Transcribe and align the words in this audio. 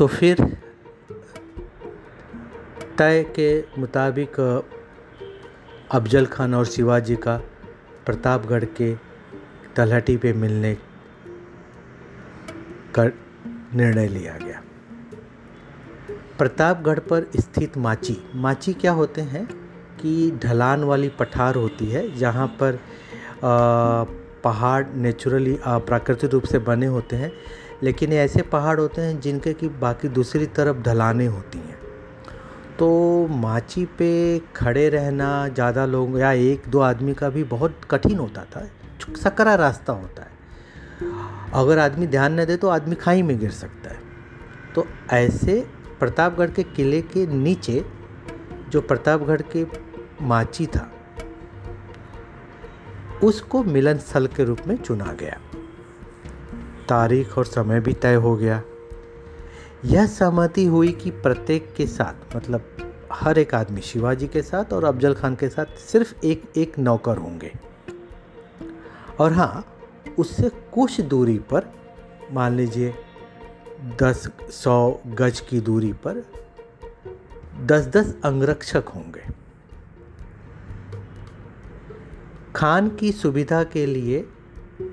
तो 0.00 0.06
फिर 0.06 0.56
तय 2.98 3.22
के 3.38 3.64
मुताबिक, 3.78 4.40
अफजल 5.92 6.26
खान 6.26 6.54
और 6.54 6.64
शिवाजी 6.66 7.16
का 7.16 7.36
प्रतापगढ़ 8.06 8.64
के 8.64 8.94
तलहटी 9.76 10.16
पे 10.16 10.32
मिलने 10.32 10.74
का 12.94 13.04
निर्णय 13.76 14.08
लिया 14.08 14.38
गया। 14.38 14.62
प्रतापगढ़ 16.38 16.98
पर 16.98 17.30
स्थित 17.36 17.76
माची। 17.76 18.16
माची 18.34 18.72
क्या 18.72 18.92
होते 18.92 19.20
हैं? 19.20 19.46
कि 20.02 20.40
ढलान 20.44 20.84
वाली 20.84 21.08
पठार 21.08 21.54
होती 21.54 21.86
है, 21.86 22.16
जहाँ 22.16 22.46
पर 22.62 22.78
पहाड़ 24.44 24.86
नेचुरली 24.86 25.58
प्राकृतिक 25.66 26.30
रूप 26.30 26.44
से 26.44 26.58
बने 26.58 26.86
होते 26.86 27.16
हैं। 27.16 27.32
लेकिन 27.82 28.12
ऐसे 28.12 28.42
पहाड़ 28.42 28.78
होते 28.80 29.00
हैं 29.00 29.20
जिनके 29.20 29.52
कि 29.52 29.68
बाकी 29.80 30.08
दूसरी 30.08 30.46
तरफ़ 30.48 30.82
ढलाने 30.82 31.26
होती 31.26 31.58
हैं। 31.58 31.78
तो 32.78 33.26
माची 33.30 33.84
पे 33.98 34.38
खड़े 34.56 34.88
रहना 34.88 35.48
ज़्यादा 35.48 35.86
लोग 35.86 36.18
या 36.18 36.32
एक 36.32 36.68
दो 36.68 36.80
आदमी 36.80 37.14
का 37.14 37.28
भी 37.28 37.44
बहुत 37.44 37.80
कठिन 37.90 38.18
होता 38.18 38.44
था, 38.46 38.66
सकरा 39.18 39.54
रास्ता 39.54 39.92
होता 39.92 40.22
है। 40.22 40.38
अगर 41.54 41.78
आदमी 41.78 42.06
ध्यान 42.06 42.40
न 42.40 42.44
दे 42.44 42.56
तो 42.56 42.68
आदमी 42.68 42.94
खाई 42.94 43.22
में 43.22 43.38
गिर 43.38 43.50
सकता 43.50 43.90
है। 43.90 43.98
तो 44.74 44.86
ऐसे 45.12 45.60
प्रतापगढ़ 46.00 46.50
के 46.50 46.62
किले 46.62 47.00
के 47.02 47.26
नीचे 47.26 47.84
जो 48.70 48.80
प्रतापगढ़ 48.80 49.42
के 49.56 49.64
माची 50.22 50.66
था, 50.66 50.90
उसको 53.22 53.62
मिलन 53.64 53.98
स्थल 53.98 54.26
के 54.26 54.44
रूप 54.44 54.58
में 54.66 54.76
चुना 54.76 55.12
गया। 55.12 55.38
तारीख 56.90 57.38
और 57.38 57.44
समय 57.44 57.80
भी 57.80 57.92
तय 57.92 58.14
हो 58.14 58.36
गया। 58.36 58.62
यह 59.84 60.06
सहमति 60.06 60.64
हुई 60.64 60.92
कि 60.92 61.10
प्रत्येक 61.10 61.74
के 61.76 61.86
साथ 61.86 62.36
मतलब 62.36 62.76
हर 63.12 63.38
एक 63.38 63.54
आदमी 63.54 63.80
शिवाजी 63.80 64.26
के 64.26 64.42
साथ 64.42 64.72
और 64.72 64.84
अफजल 64.84 65.14
खान 65.14 65.34
के 65.34 65.48
साथ 65.48 65.78
सिर्फ़ 65.78 66.14
एक 66.24 66.42
एक 66.56 66.78
नौकर 66.78 67.16
होंगे। 67.16 67.52
और 69.20 69.32
हाँ 69.32 69.66
उससे 70.18 70.48
कुछ 70.48 71.00
दूरी 71.00 71.38
पर, 71.38 71.64
मान 72.32 72.54
लीजिए 72.54 72.94
दस, 74.02 74.28
सौ 74.50 75.00
गज 75.06 75.40
की 75.40 75.60
दूरी 75.60 75.92
पर 75.92 76.24
दस 77.64 77.86
दस 77.86 78.14
अंगरक्षक 78.24 78.84
होंगे। 78.96 79.22
खान 82.56 82.88
की 82.88 83.12
सुविधा 83.12 83.64
के 83.64 83.86
लिए 83.86 84.28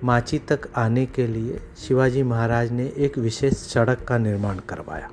माची 0.03 0.39
तक 0.39 0.59
आने 0.75 1.05
के 1.05 1.27
लिए 1.27 1.59
शिवाजी 1.77 2.23
महाराज 2.23 2.71
ने 2.71 2.93
एक 2.97 3.17
विशेष 3.17 3.53
सड़क 3.53 4.01
का 4.07 4.17
निर्माण 4.17 4.59
करवाया 4.59 5.09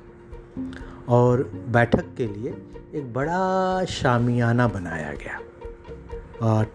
और 1.09 1.43
बैठक 1.67 2.05
के 2.17 2.27
लिए 2.27 2.55
एक 2.93 3.13
बड़ा 3.13 3.85
शामियाना 3.85 4.67
बनाया 4.67 5.13
गया 5.13 5.39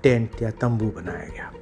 टेंट 0.03 0.43
या 0.43 0.51
तंबू 0.51 0.87
बनाया 0.87 1.29
गया। 1.29 1.53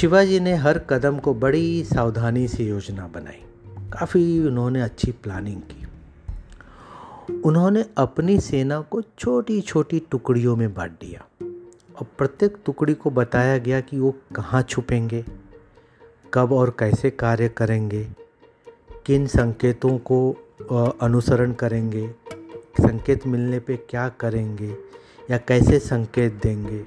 शिवाजी 0.00 0.40
ने 0.40 0.54
हर 0.54 0.78
कदम 0.78 1.18
को 1.18 1.34
बड़ी 1.34 1.84
सावधानी 1.84 2.48
से 2.48 2.64
योजना 2.64 3.06
बनाई। 3.06 3.42
काफ़ी 3.90 4.46
उन्होंने 4.46 4.82
अच्छी 4.82 5.12
प्लानिंग 5.12 5.62
की। 5.62 5.86
उन्होंने 7.40 7.84
अपनी 7.98 8.40
सेना 8.40 8.80
को 8.80 9.02
छोटी 9.02 9.60
छोटी 9.60 10.02
टुकड़ियों 10.10 10.56
में 10.56 10.74
बांट 10.74 10.90
दिया। 10.90 11.24
और 12.00 12.06
प्रत्येक 12.18 12.56
टुकड़ी 12.66 12.94
को 12.94 13.10
बताया 13.10 13.58
गया 13.58 13.80
कि 13.80 13.98
वो 13.98 14.10
कहाँ 14.34 14.62
छुपेंगे, 14.62 15.24
कब 16.34 16.52
और 16.52 16.70
कैसे 16.78 17.10
कार्य 17.10 17.48
करेंगे, 17.48 18.04
किन 19.06 19.26
संकेतों 19.26 19.98
को 19.98 20.20
अनुसरण 21.02 21.52
करेंगे, 21.52 22.08
संकेत 22.80 23.26
मिलने 23.26 23.58
पे 23.58 23.76
क्या 23.90 24.08
करेंगे 24.08 24.74
या 25.30 25.38
कैसे 25.38 25.78
संकेत 25.78 26.40
देंगे। 26.42 26.84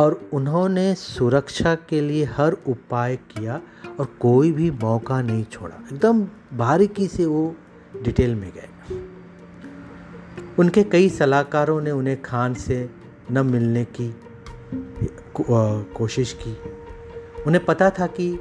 और 0.00 0.20
उन्होंने 0.32 0.94
सुरक्षा 0.94 1.74
के 1.88 2.00
लिए 2.00 2.24
हर 2.24 2.52
उपाय 2.68 3.16
किया 3.16 3.60
और 4.00 4.06
कोई 4.20 4.52
भी 4.52 4.70
मौका 4.70 5.20
नहीं 5.22 5.44
छोड़ा। 5.44 5.74
एकदम 5.92 6.26
बारीकी 6.52 7.06
से 7.06 7.26
वो 7.26 7.54
डिटेल 8.02 8.34
में 8.34 8.52
गए। 8.52 8.68
उनके 10.58 10.82
कई 10.84 11.08
सलाहकारों 11.08 11.80
ने 11.80 11.90
उन्हें 11.90 12.22
खान 12.22 12.54
से 12.54 12.88
न 13.32 13.46
मिलने 13.46 13.84
की 13.84 14.14
कोशिश 15.94 16.32
की। 16.42 16.56
उन्हें 17.46 17.64
पता 17.64 17.90
था 17.90 18.06
कि 18.06 18.38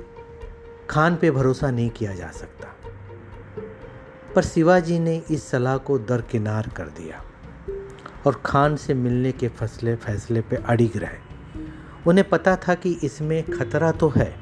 खान 0.90 1.16
पे 1.16 1.32
भरोसा 1.32 1.72
नहीं 1.72 1.90
किया 1.90 2.14
जा 2.14 2.30
सकता। 2.32 2.68
पर 4.36 4.44
शिवाजी 4.44 5.00
ने 5.00 5.16
इस 5.32 5.48
सलाह 5.48 5.78
को 5.78 5.98
दरकिनार 6.00 6.68
कर 6.68 6.88
दिया 6.90 7.22
और 8.26 8.42
खान 8.46 8.76
से 8.76 8.94
मिलने 8.94 9.32
के 9.32 9.48
फैसले 9.48 9.96
फैसले 9.96 10.42
पे 10.42 10.56
अड़िग 10.56 10.98
रहे। 10.98 11.26
उन्हें 12.08 12.28
पता 12.30 12.56
था 12.56 12.74
कि 12.74 12.92
इसमें 13.04 13.44
खतरा 13.44 13.92
तो 13.92 14.10
है, 14.16 14.34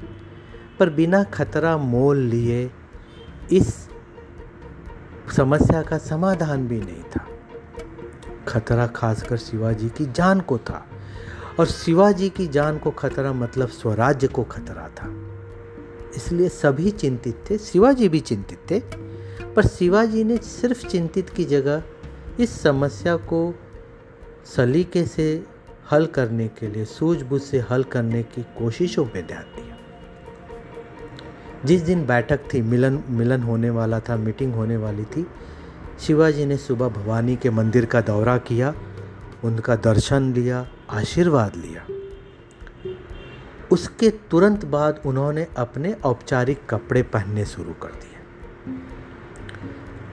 पर 0.79 0.89
बिना 0.89 1.23
खतरा 1.23 1.77
मोल 1.77 2.17
लिए 2.17 2.71
इस 3.51 3.89
समस्या 5.35 5.81
का 5.81 5.97
समाधान 5.97 6.67
भी 6.67 6.79
नहीं 6.79 7.03
था। 7.03 7.27
खतरा 8.47 8.87
खासकर 8.87 9.37
शिवाजी 9.37 9.89
की 9.89 10.05
जान 10.05 10.39
को 10.39 10.57
था। 10.57 10.87
और 11.59 11.65
शिवाजी 11.65 12.29
की 12.29 12.47
जान 12.47 12.77
को 12.77 12.91
खतरा 12.91 13.33
मतलब 13.33 13.67
स्वराज्य 13.67 14.27
को 14.27 14.43
खतरा 14.43 14.87
था। 14.87 15.13
इसलिए 16.15 16.49
सभी 16.49 16.91
चिंतित 16.91 17.43
थे, 17.49 17.57
शिवाजी 17.57 18.09
भी 18.09 18.19
चिंतित 18.19 18.59
थे। 18.71 18.79
पर 19.55 19.67
शिवाजी 19.67 20.23
ने 20.23 20.37
सिर्फ़ 20.37 20.87
चिंतित 20.87 21.29
की 21.29 21.45
जगह 21.45 21.83
इस 22.39 22.61
समस्या 22.61 23.15
को 23.15 23.55
सलीके 24.45 25.05
से 25.05 25.45
हल 25.91 26.05
करने 26.05 26.47
के 26.47 26.67
लिए, 26.67 26.85
सूझबूझ 26.85 27.41
से 27.41 27.59
हल 27.59 27.83
करने 27.83 28.23
की 28.23 28.43
कोशिशों 28.43 29.05
पे 29.05 29.21
ध्यान 29.21 29.43
दिया। 29.43 29.77
जिस 31.65 31.81
दिन 31.81 32.05
बैठक 32.05 32.39
थी, 32.53 32.61
मिलन 32.61 33.03
मिलन 33.09 33.43
होने 33.43 33.69
वाला 33.69 33.99
था, 33.99 34.15
मीटिंग 34.15 34.53
होने 34.53 34.77
वाली 34.77 35.03
थी 35.03 35.27
शिवाजी 36.07 36.45
ने 36.45 36.57
सुबह 36.57 36.87
भवानी 36.87 37.35
के 37.35 37.49
मंदिर 37.49 37.85
का 37.85 38.01
दौरा 38.01 38.37
किया, 38.37 38.73
उनका 39.43 39.75
दर्शन 39.75 40.33
लिया, 40.33 40.67
आशीर्वाद 40.89 41.55
लिया। 41.55 41.85
उसके 43.71 44.09
तुरंत 44.09 44.65
बाद 44.65 45.01
उन्होंने 45.05 45.47
अपने 45.57 45.93
औपचारिक 45.93 46.61
कपड़े 46.69 47.03
पहनने 47.03 47.45
शुरू 47.45 47.73
कर 47.73 47.87
दिए। 47.87 48.17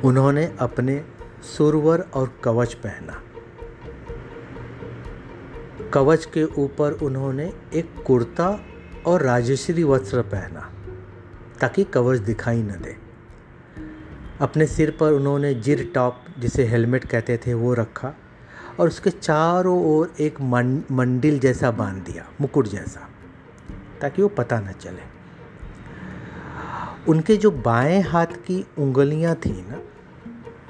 उन्होंने 0.04 0.56
अपने 0.58 1.04
सुरवर 1.58 2.00
और 2.14 2.40
कवच 2.44 2.74
पहना। 2.74 3.22
कवच 5.90 6.24
के 6.24 6.44
ऊपर 6.44 6.92
उन्होंने 6.92 7.52
एक 7.74 8.02
कुर्ता 8.06 8.60
और 9.06 9.22
राजश्री 9.22 9.84
वस्त्र 9.84 10.22
पहना, 10.22 10.70
ताकि 11.60 11.84
कवच 11.84 12.18
दिखाई 12.18 12.62
न 12.62 12.68
दे। 12.68 13.11
अपने 14.42 14.66
सिर 14.66 14.90
पर 14.90 15.12
उन्होंने 15.12 15.54
जिर 15.54 15.92
टॉप, 15.94 16.24
जिसे 16.38 16.64
हेलमेट 16.64 17.04
कहते 17.04 17.36
थे, 17.36 17.54
वो 17.54 17.74
रखा 17.74 18.14
और 18.80 18.86
उसके 18.88 19.10
चारों 19.10 19.84
ओर 19.84 20.14
एक 20.20 20.40
मंडिल 20.90 21.38
जैसा 21.38 21.70
बाँध 21.70 22.04
दिया, 22.04 22.28
मुकुट 22.40 22.68
जैसा, 22.68 23.08
ताकि 24.00 24.22
वो 24.22 24.28
पता 24.28 24.60
न 24.60 24.72
चले। 24.72 25.10
उनके 27.08 27.36
जो 27.36 27.50
बाएँ 27.50 28.02
हाथ 28.02 28.26
की 28.26 28.66
उंगलियाँ 28.78 29.34
थी 29.34 29.66
ना, 29.68 29.80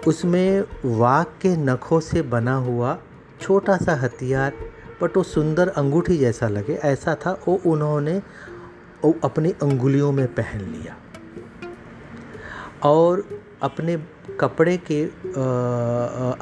उसमें 0.06 0.65
वाघ 0.84 1.27
के 1.27 1.56
नखों 1.56 2.00
से 2.00 2.22
बना 2.22 2.55
हुआ 2.55 2.99
छोटा 3.41 3.77
सा 3.77 3.94
हथियार, 3.94 4.53
बट 5.03 5.17
वो 5.17 5.23
सुंदर 5.23 5.69
अंगूठी 5.69 6.19
जैसा 6.19 6.49
लगे, 6.49 6.75
ऐसा 6.75 7.14
था, 7.14 7.41
वो 7.49 7.61
उन्होंने 7.67 8.23
वो 9.05 9.14
अपनी 9.25 9.50
अंगुलियों 9.50 10.12
में 10.12 10.35
पहन 10.35 10.61
लिया। 10.61 10.97
और 12.82 13.43
अपने 13.62 13.97
कपड़े 14.41 14.76
के 14.91 15.05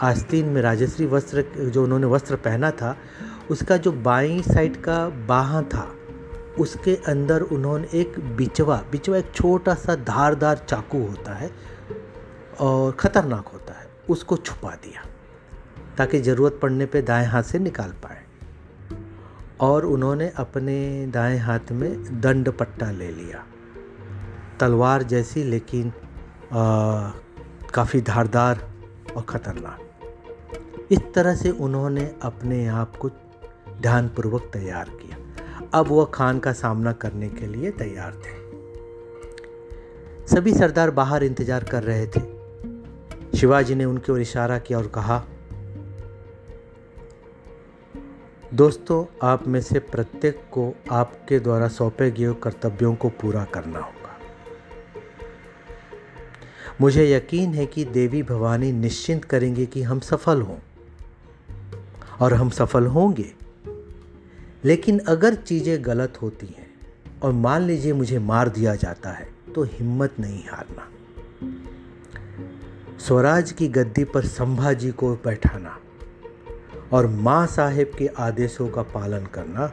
आस्तीन 0.01 0.47
में 0.47 0.61
राजश्री 0.63 1.07
वस्त्र, 1.07 1.43
जो 1.65 1.83
उन्होंने 1.85 2.07
वस्त्र 2.07 2.37
पहना 2.39 2.71
था, 2.71 2.97
उसका 3.51 3.77
जो 3.77 3.93
बाईं 3.93 4.41
साइड 4.43 4.77
का 4.77 5.09
बाहा 5.29 5.63
था, 5.65 5.87
उसके 6.59 6.95
अंदर 7.09 7.43
उन्होंने 7.43 7.89
एक 7.95 8.19
बिचवा 8.37 8.77
बिचवा 8.93 9.17
एक 9.19 9.31
छोटा 9.35 9.75
सा 9.75 9.95
धारदार 9.97 10.65
चाकू 10.69 10.99
होता 11.01 11.35
है 11.35 11.51
और 12.61 12.93
ख़तरनाक 12.93 13.49
होता 13.49 13.75
है, 13.75 13.87
उसको 14.11 14.37
छुपा 14.37 14.75
दिया, 14.77 15.05
ताकि 15.99 16.21
ज़रूरत 16.21 16.59
पड़ने 16.63 16.87
पे 16.87 17.03
दाएँ 17.03 17.27
हाथ 17.27 17.43
से 17.43 17.59
निकाल 17.59 17.91
पाए। 18.03 18.19
और 19.61 19.87
उन्होंने 19.87 20.33
अपने 20.37 21.07
दाएँ 21.07 21.39
हाथ 21.39 21.73
में 21.73 22.21
दंड 22.21 22.51
पट्टा 22.51 22.91
ले 22.91 23.11
लिया, 23.11 23.45
तलवार 24.61 25.03
जैसी, 25.03 25.43
लेकिन 25.45 25.93
काफ़ी 26.53 28.01
धारदार 28.01 28.61
और 29.17 29.23
ख़तरनाक। 29.23 29.81
इस 30.93 31.01
तरह 31.15 31.35
से 31.35 31.51
उन्होंने 31.51 32.11
अपने 32.23 32.67
आप 32.67 32.97
को 32.97 33.09
ध्यानपूर्वक 33.81 34.51
तैयार 34.53 34.89
किया। 34.93 35.17
अब 35.75 35.87
वह 35.87 36.05
खान 36.15 36.39
का 36.39 36.53
सामना 36.53 36.93
करने 36.93 37.29
के 37.29 37.47
लिए 37.47 37.71
तैयार 37.71 38.13
थे। 38.17 38.39
सभी 40.27 40.53
सरदार 40.55 40.91
बाहर 40.91 41.25
इंतज़ार 41.25 41.65
कर 41.65 41.83
रहे 41.83 42.07
थे। 42.07 42.21
शिवाजी 43.39 43.75
ने 43.75 43.85
उनकी 43.85 44.13
ओर 44.13 44.21
इशारा 44.21 44.59
किया 44.59 44.79
और 44.79 44.87
कहा, 44.87 45.23
दोस्तों, 48.55 49.05
आप 49.23 49.47
में 49.49 49.61
से 49.61 49.79
प्रत्येक 49.79 50.41
को 50.53 50.73
आपके 50.91 51.39
द्वारा 51.39 51.69
सौंपे 51.69 52.11
गए 52.11 52.33
कर्तव्यों 52.43 52.95
को 52.95 53.09
पूरा 53.21 53.45
करना 53.45 53.79
होगा। 53.79 54.00
मुझे 56.81 57.11
यकीन 57.13 57.55
है 57.55 57.67
कि 57.67 57.85
देवी 57.85 58.23
भवानी 58.23 58.73
निश्चिंत 58.73 59.25
करेंगे 59.25 59.67
कि 59.67 59.83
हम 59.83 60.01
सफल 60.01 60.41
हों। 60.43 60.57
और 62.21 62.35
हम 62.35 62.51
सफल 62.51 62.87
होंगे। 62.87 63.35
लेकिन 64.65 64.99
अगर 64.99 65.35
चीज़ें 65.35 65.85
गलत 65.85 66.19
होती 66.23 66.47
हैं 66.47 66.71
और 67.23 67.33
मान 67.33 67.63
लीजिए 67.63 67.93
मुझे 67.93 68.19
मार 68.19 68.49
दिया 68.49 68.75
जाता 68.75 69.11
है 69.11 69.29
तो 69.55 69.63
हिम्मत 69.63 70.15
नहीं 70.21 70.43
हारना। 70.49 70.89
स्वराज 72.99 73.53
की 73.53 73.69
गद्दी 73.69 74.05
पर 74.05 74.25
संभाजी 74.25 74.91
को 74.91 75.15
बैठाना 75.15 75.79
और 76.93 77.07
माँ 77.07 77.47
साहेब 77.47 77.93
के 77.99 78.07
आदेशों 78.07 78.69
का 78.69 78.83
पालन 78.83 79.27
करना, 79.27 79.73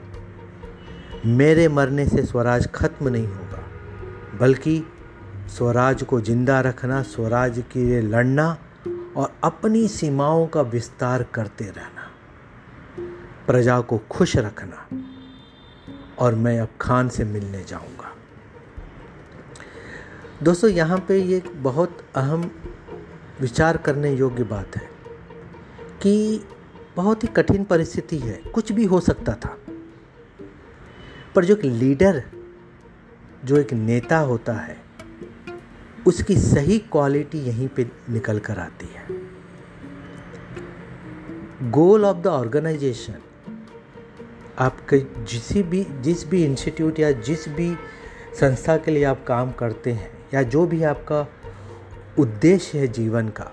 मेरे 1.26 1.68
मरने 1.68 2.08
से 2.08 2.24
स्वराज 2.24 2.68
खत्म 2.68 3.08
नहीं 3.08 3.28
होगा, 3.28 3.64
बल्कि 4.38 4.84
स्वराज 5.48 6.04
को 6.04 6.20
ज़िंदा 6.22 6.60
रखना, 6.62 7.02
स्वराज 7.02 7.64
के 7.72 7.84
लिए 7.86 8.02
लड़ना 8.02 8.58
और 9.18 9.34
अपनी 9.44 9.88
सीमाओं 9.88 10.48
का 10.48 10.62
विस्तार 10.62 11.24
करते 11.24 11.66
रहना। 11.66 12.10
प्रजा 13.48 13.80
को 13.82 13.98
खुश 14.12 14.36
रखना 14.38 14.88
और 16.20 16.36
मैं 16.36 16.60
अब 16.60 16.70
खान 16.82 17.10
से 17.10 17.24
मिलने 17.24 17.64
जाऊँगा। 17.64 18.14
दोस्तों, 20.44 20.70
यहाँ 20.70 20.98
पे 21.08 21.18
ये 21.18 21.42
बहुत 21.56 21.98
अहम 22.16 22.50
विचार 23.42 23.78
करने 23.78 24.14
योग्य 24.14 24.44
बात 24.44 24.76
है 24.76 24.90
कि 26.02 26.44
बहुत 26.96 27.24
ही 27.24 27.28
कठिन 27.28 27.64
परिस्थिति 27.64 28.18
है, 28.18 28.42
कुछ 28.54 28.72
भी 28.72 28.86
हो 28.86 29.00
सकता 29.00 29.34
था। 29.36 29.58
पर 31.36 31.46
जो 31.46 31.56
एक 31.56 31.66
लीडर, 31.66 32.24
जो 33.46 33.58
एक 33.58 33.74
नेता 33.74 34.18
होता 34.20 34.54
है 34.54 34.87
उसकी 36.08 36.36
सही 36.36 36.78
क्वालिटी 36.80 37.38
यहीं 37.40 37.68
पे 37.68 37.86
निकल 38.10 38.40
कर 38.40 38.60
आती 38.60 38.88
है। 38.88 39.06
गोल 41.72 42.06
ऑफ़ 42.06 42.18
द 42.18 42.28
ऑर्गेनाइजेशन 42.28 43.16
आपके 44.60 45.00
जिस 45.24 45.52
भी 45.66 45.84
जिस 46.02 46.28
भी 46.28 46.44
इंस्टीट्यूट 46.46 47.00
या 47.00 47.12
जिस 47.12 47.48
भी 47.50 47.76
संस्था 48.40 48.78
के 48.78 48.92
लिए 48.92 49.04
आप 49.04 49.24
काम 49.26 49.52
करते 49.52 49.92
हैं, 49.92 50.12
या 50.34 50.44
जो 50.44 50.66
भी 50.66 50.84
आपका 50.84 51.28
उद्देश्य 52.20 52.80
है 52.80 52.88
जीवन 52.88 53.30
का, 53.30 53.52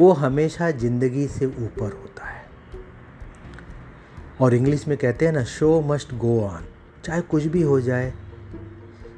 वो 0.00 0.12
हमेशा 0.12 0.70
ज़िंदगी 0.70 1.26
से 1.28 1.46
ऊपर 1.46 1.92
होता 1.92 2.24
है। 2.24 2.44
और 4.40 4.54
इंग्लिश 4.54 4.86
में 4.88 4.96
कहते 4.98 5.26
हैं 5.26 5.32
ना 5.32 5.44
शो 5.44 5.80
मस्ट 5.80 6.14
गो 6.14 6.40
ऑन 6.40 6.64
चाहे 7.04 7.20
कुछ 7.20 7.44
भी 7.44 7.62
हो 7.62 7.80
जाए, 7.80 8.12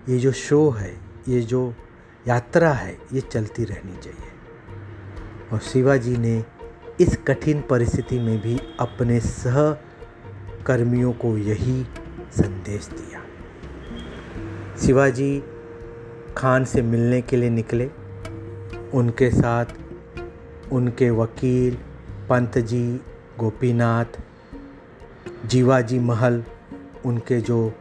ये 0.09 0.19
जो 0.19 0.33
शो 0.33 0.69
है, 0.71 0.95
ये 1.29 1.41
जो 1.43 1.75
यात्रा 2.29 2.73
है, 2.73 2.99
ये 3.13 3.21
चलती 3.21 3.65
रहनी 3.65 3.97
चाहिए। 3.97 4.29
और 5.53 5.59
शिवाजी 5.59 6.17
ने 6.17 6.45
इस 7.01 7.17
कठिन 7.17 7.65
परिस्थिति 7.71 8.19
में 8.19 8.41
भी 8.41 8.61
अपने 8.81 9.21
सहकर्मियों 9.21 11.13
को 11.13 11.39
यही 11.39 11.85
संदेश 12.31 12.87
दिया। 12.87 13.23
शिवाजी 14.87 15.43
खान 16.37 16.65
से 16.65 16.83
मिलने 16.83 17.23
के 17.23 17.37
लिए 17.37 17.51
निकले। 17.51 17.91
उनके 18.95 19.31
साथ 19.31 19.67
उनके 20.73 21.11
वकील 21.11 21.79
पंत 22.29 22.59
जी 22.59 23.01
गोपीनाथ, 23.39 24.21
जीवाजी 25.47 25.99
महल, 25.99 26.45
उनके 27.05 27.41
जो 27.41 27.73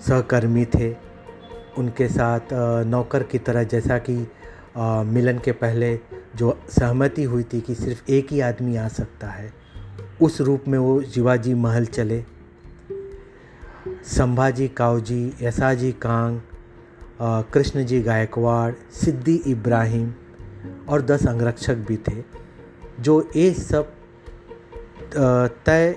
सहकर्मी 0.00 0.64
थे 0.64 1.05
उनके 1.78 2.08
साथ 2.08 2.52
नौकर 2.86 3.22
की 3.22 3.38
तरह 3.38 3.64
जैसा 3.64 3.98
कि 3.98 4.16
मिलन 5.10 5.38
के 5.38 5.52
पहले 5.54 5.98
जो 6.36 6.58
सहमति 6.70 7.22
हुई 7.24 7.42
थी 7.42 7.60
कि 7.60 7.74
सिर्फ़ 7.74 8.10
एक 8.10 8.32
ही 8.32 8.40
आदमी 8.40 8.76
आ 8.76 8.88
सकता 8.88 9.28
है, 9.28 9.52
उस 10.22 10.40
रूप 10.40 10.64
में 10.68 10.78
वो 10.78 11.00
शिवाजी 11.04 11.54
महल 11.54 11.86
चले। 11.86 12.24
संभाजी 14.06 14.68
कावजी 14.68 15.32
यसाजी 15.42 15.92
कांग 16.02 16.40
कृष्ण 17.52 17.84
जी 17.84 18.00
गायकवाड़, 18.02 18.72
सिद्दी 18.94 19.34
इब्राहिम 19.46 20.12
और 20.88 21.02
दस 21.02 21.26
अंगरक्षक 21.26 21.76
भी 21.88 21.96
थे, 21.98 22.22
जो 23.00 23.28
ये 23.36 23.52
सब 23.52 23.92
तय 25.66 25.94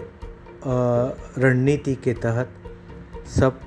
रणनीति 1.37 1.95
के 1.95 2.13
तहत 2.15 2.49
सब 3.29 3.59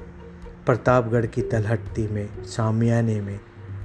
प्रतापगढ़ 0.67 1.27
की 1.27 1.43
तलहट्टी 1.43 2.07
में 2.09 2.45
शामियाने 2.45 3.21
में 3.21 3.39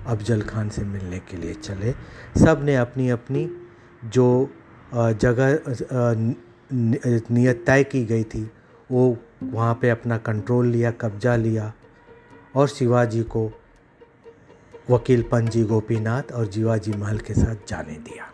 अफजल 0.07 0.41
खान 0.41 0.69
से 0.69 0.83
मिलने 0.83 1.19
के 1.19 1.37
लिए 1.37 1.53
चले। 1.53 1.93
सबने 2.39 2.75
अपनी 2.75 3.09
अपनी 3.09 3.49
जो 4.05 4.49
जगह 4.93 5.59
नियत 7.31 7.63
तय 7.67 7.83
की 7.83 8.05
गई 8.05 8.23
थी, 8.23 8.49
वो 8.91 9.17
वहाँ 9.43 9.73
पे 9.81 9.89
अपना 9.89 10.17
कंट्रोल 10.17 10.67
लिया, 10.67 10.91
कब्जा 10.91 11.35
लिया 11.35 11.73
और 12.55 12.67
शिवाजी 12.67 13.23
को 13.23 13.51
वकील 14.89 15.21
पंजी 15.21 15.63
गोपीनाथ 15.63 16.31
और 16.31 16.47
जीवाजी 16.47 16.93
महल 16.93 17.17
के 17.17 17.33
साथ 17.33 17.67
जाने 17.67 17.93
दिया। 17.93 18.31